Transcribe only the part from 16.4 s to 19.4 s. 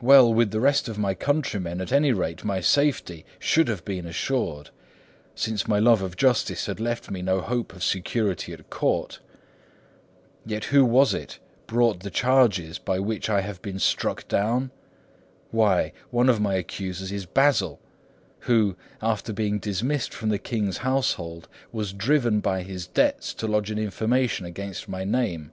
my accusers is Basil, who, after